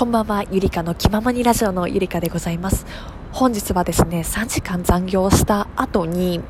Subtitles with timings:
[0.00, 2.86] こんばんは、ゆりかの気ままにラジオのゆりかでございます。
[3.32, 6.40] 本日はですね、3時間残業した後に、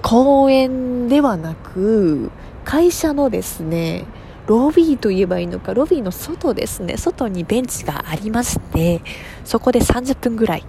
[0.00, 2.30] 公園ではなく、
[2.64, 4.06] 会社のですね、
[4.46, 9.02] ロビーと言えばいいのか、ロビーの外ですね、外にベンチがありまして、
[9.44, 10.64] そこで30分ぐらい、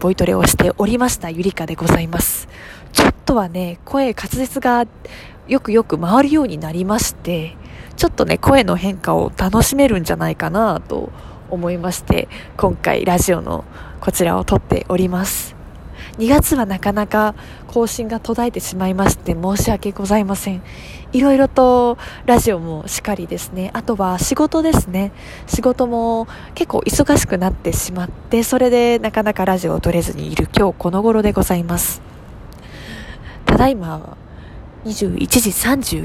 [0.00, 2.48] ボイトレをしておりましたゆりかでございます。
[2.94, 4.86] ちょっとはね、声、滑舌が
[5.46, 7.58] よくよく回るようになりまして、
[7.96, 11.10] ちょっとね、声の変化を楽しめるんじゃないかなと
[11.50, 13.64] 思いまして、今回ラジオの
[14.00, 15.54] こちらを撮っております。
[16.18, 17.34] 2月はなかなか
[17.68, 20.62] 更新が途絶えてしまいまして申し訳ございません。
[21.12, 23.70] いろいろとラジオもしっかりですね。
[23.74, 25.12] あとは仕事ですね。
[25.46, 32.02] 仕事も結構忙しくなってしまって、それでなかなかラジオを撮れずにいる今日この頃でございます。
[33.46, 34.16] ただいま
[34.84, 35.50] 21時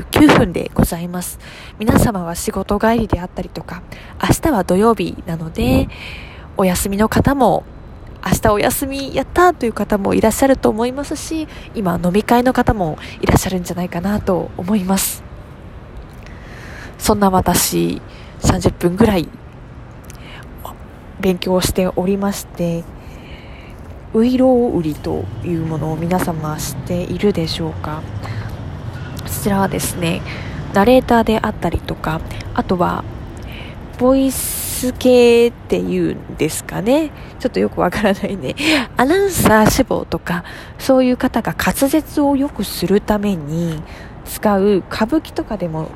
[0.06, 1.40] 39分でございます。
[1.80, 3.82] 皆様は仕事帰りであったりとか、
[4.22, 5.88] 明日は土曜日なので、
[6.58, 7.64] お休みの方も、
[8.24, 15.24] 明日お休みやったという方もいらっしゃると思いますし、今飲み会の方もいらっしゃるんじゃないかなと思います。
[17.00, 18.00] そんな私、
[18.42, 19.28] 30分ぐらい
[21.20, 22.84] 勉強しておりまして、
[24.14, 28.04] ウイロウ売りというものを皆様知っているでしょうか
[29.38, 30.22] ちらはですね
[30.74, 32.22] ナレーターであったりとか
[32.54, 33.04] あとは
[33.98, 37.10] ボイス系っていうんですかね。
[37.40, 38.56] ちょっとよくわからないね。
[38.96, 40.44] アナウンサー志望とか
[40.78, 43.82] そういう方が滑舌を良くするために
[44.26, 45.90] 使う歌舞伎とかでも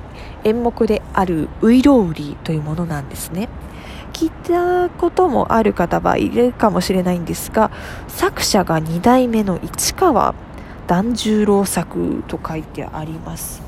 [0.44, 3.50] 演目であるウイロウリというものなんですね。
[4.14, 7.72] 聞いたこともある方はいるかもしれないんですが
[8.08, 10.36] 作者が2代目の市川
[10.92, 13.61] 團十郎作と書いてあります。
[13.61, 13.66] こ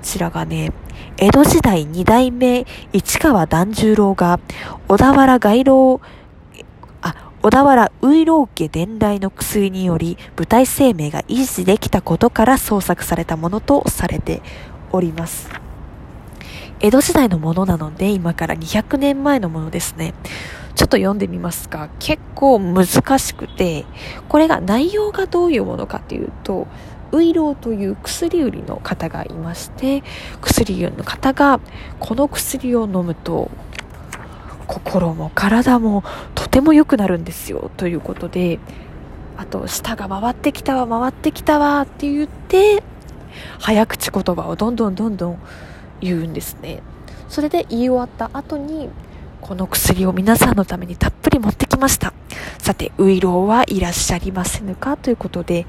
[0.00, 0.72] ちらがね、
[1.18, 4.40] 江戸時代二代目市川團十郎が
[4.88, 6.00] 小田原街老
[7.02, 14.40] あ、小田原ウイロウ家伝来の薬により舞台生命が維持できたことから創作されたものとされて
[14.90, 15.50] おります。
[16.80, 20.14] 江戸時代のものなので今から200年前のものですね。
[20.76, 21.88] ちょっと読んでみますか。
[21.98, 22.86] 結構難
[23.18, 23.86] しくて、
[24.28, 26.66] これが内容がどういうものかというと、
[27.12, 30.02] ウイローという薬売りの方がいまして、
[30.42, 31.60] 薬売りの方が
[31.98, 33.50] この薬を飲むと、
[34.66, 36.04] 心も体も
[36.34, 38.58] とても良くなるんですよということで、
[39.38, 42.82] あと、舌が回ってきたわ、回ってきたわって言って、
[43.58, 45.38] 早口言葉をどんどんどんどん
[46.00, 46.82] 言うんですね。
[47.28, 48.88] それで言い終わった後に、
[49.40, 52.12] この薬を皆さんのためにたっぷり持ってきました。
[52.58, 55.66] さて、ウイローはいらっしゃりませぬかということで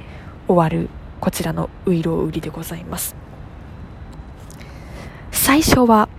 [0.47, 0.89] 終わる
[1.19, 3.15] こちらのウイロー売りでございます。
[5.31, 6.09] 最初は、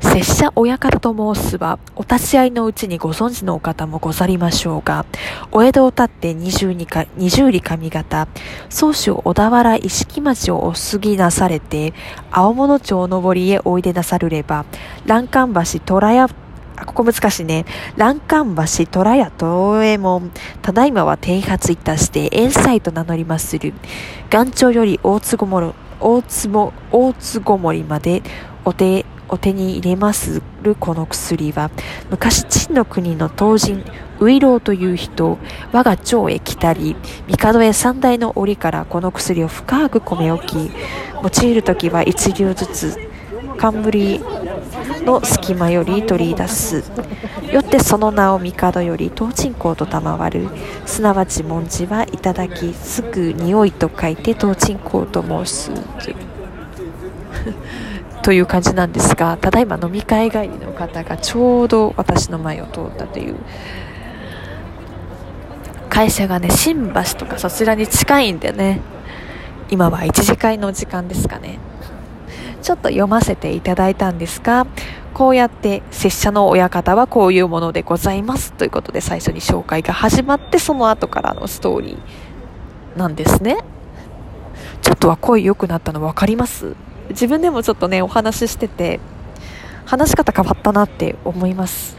[0.00, 5.06] 拙者親方と申すは、お立ち会いのうちにご存知のお方もござりましょうが、
[5.52, 8.28] お江戸を立って二十二か、二十里上方、
[8.68, 11.94] 宗主小田原石木町をお過ぎなされて、
[12.30, 14.64] 青物町のりへおいでなさるれば、
[15.06, 16.28] 欄干橋虎屋
[16.76, 17.64] あ、ここ難しいね。
[17.96, 20.30] 欄干橋、虎屋、東右衛門。
[20.62, 23.72] ただいまは停発いたして、遠斎と名乗りまする。
[24.32, 28.22] 岩頂より大津ごも、大津も、大津ごもりまで、
[28.64, 31.70] お手、お手に入れまするこの薬は、
[32.10, 33.82] 昔、陳の国の当人、
[34.20, 35.38] ウイローという人、
[35.72, 36.94] 我が町へ来たり、
[37.26, 40.70] 帝へ三代の折からこの薬を深く込め置き、
[41.42, 42.98] 用いるときは一両ずつ、
[43.56, 44.20] 冠
[45.06, 46.82] の隙間より取り出す。
[47.52, 50.48] よってその名を帝より東鎮香と賜る。
[50.84, 55.70] すなわち文字はいただきすぐ匂いと書いて東鎮香と申す。
[58.22, 63.36] という感じなんですがただいま飲み会帰りの方がちょうど私の前を通ったという。
[65.88, 68.80] 会社がね新橋とかそちらに近いんでね。
[69.70, 71.58] 今は1次会の時間ですかね。
[72.66, 74.66] ちょっと読ませていただいたんですが、
[75.16, 83.56] こうやって拙者の親方はこういうものでございますということで最初に紹介が始まってその後からのストーリーなんですね。
[84.82, 86.76] ちょっとは声良くなったの分かります
[87.08, 89.00] 自分でもちょっとね、お話ししてて、
[89.86, 91.96] 話し方変わったなって思います。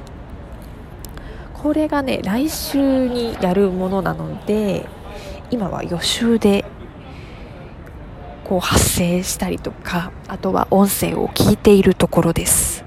[1.56, 4.88] これがね、来週にやるものなので、
[5.50, 6.66] 今は予習で
[8.44, 12.87] こう発生したりとかあとは音声を聞いているところです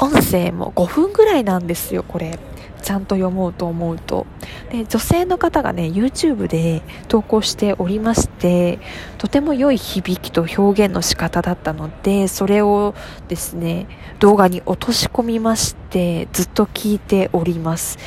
[0.00, 2.38] 音声も5分ぐらいなんですよこれ。
[2.80, 4.26] ちゃんと読もうと思うと。
[4.70, 8.78] で女性の方がね YouTube で投稿しておりまして
[9.18, 12.94] とても良い響きと表現の仕方だったのでそれを
[13.28, 13.86] ですね
[14.20, 17.98] 動画に落とし込みましてずっと聞いております。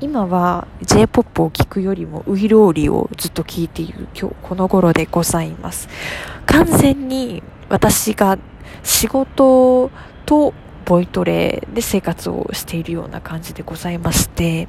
[0.00, 5.88] 今は J-POP を聴くよりもウイローリをずっと聴いている今日この頃でございます。
[6.46, 8.38] 完全に私が
[8.84, 9.90] 仕事
[10.24, 10.54] と
[10.88, 14.68] ボイトレで生活をしているような感じでございまして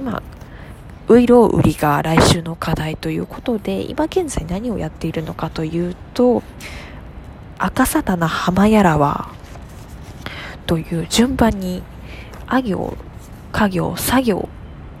[0.00, 0.22] 今
[1.08, 6.42] ウイロウリが来週の課題ということで今現在何をやっているのかというと
[7.58, 9.30] 赤さたな浜やらは
[10.66, 11.82] という順番に
[12.46, 12.96] あ行
[13.52, 14.48] 家業、作業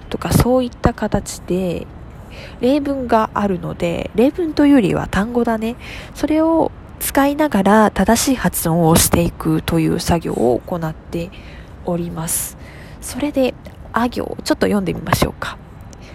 [0.08, 1.86] とかそういった形で
[2.60, 5.76] 例文があるので、例文というよりは単語だね。
[6.14, 11.30] それを使いながら正しい発音をしていくという作業を行って
[11.84, 12.56] おります。
[13.00, 13.54] それで、
[13.92, 15.58] あ行、ちょっと読んでみましょうか。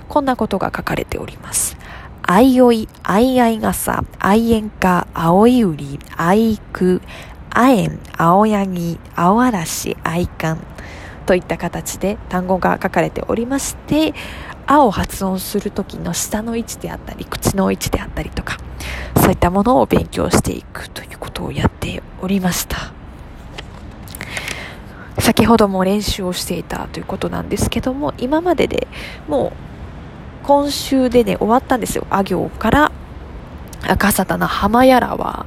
[0.09, 1.77] こんなことが書かれております。
[2.23, 7.01] あいおい、あいあい傘、あいえんか、あおいうり、あいく、
[7.49, 10.59] あえん、青柳、青嵐、あおあらし、あいかん。
[11.25, 14.13] といった形で単語が書かれておりまして
[14.67, 18.57] 「あ」を発音する時の下の位置であったり口の位置であったりとか
[19.21, 22.91] そういったものを勉強していくということをやっておりました。
[25.19, 28.87] 先ほども練習をしていたということなんですけども今までで
[29.27, 29.53] も
[30.43, 32.07] う今週でね終わったんですよ。
[32.09, 32.91] あ行から
[33.87, 35.45] 赤沙汰な浜やらは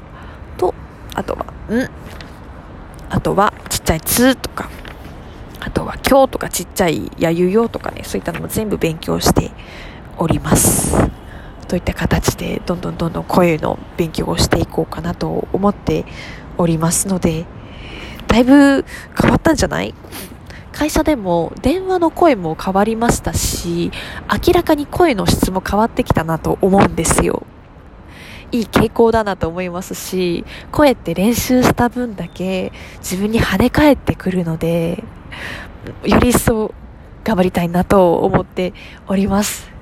[0.56, 0.74] と
[1.14, 1.90] あとはん？
[3.10, 4.70] あとはちっちゃいつとか
[5.60, 9.50] あとは今日とかちっちゃいやゆよとかね、そういったのも全部勉強して
[10.18, 10.96] おります。
[11.64, 16.04] といった形で、どんどんどんどん声の勉強をしていこうかなと思って
[16.58, 17.46] おりますので、
[18.26, 18.84] だいぶ
[19.20, 19.94] 変わったんじゃない？
[20.72, 23.92] 会社でも電話の声も変わりましたし、
[24.46, 27.46] 明らかに声の質も変わってきたなと思うんですよ。
[28.50, 35.04] いい傾向だなと思いますし、声って練習した分だけ自分に跳ね返ってくるので、
[36.04, 36.74] より一層
[37.24, 38.72] 頑張りたいなと思って
[39.06, 39.73] おります。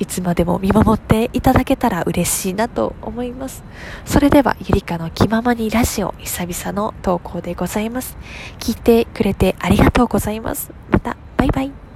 [0.00, 3.62] いつまでも見守っていただけたら嬉しいなと思います。
[4.04, 8.16] それでは、ゆりかの気ままにラジオ久々の投稿でございます。
[8.58, 10.72] 聞いてくれてありがとうございます。
[10.90, 11.89] また、バイバイ。